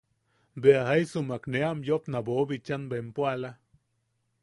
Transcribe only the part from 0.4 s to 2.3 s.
Beja jaisumak ne am yoopna